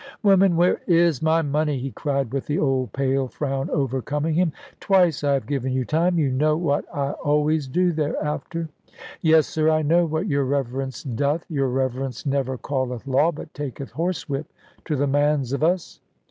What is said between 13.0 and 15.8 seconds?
law, but taketh horsewhip to the mans of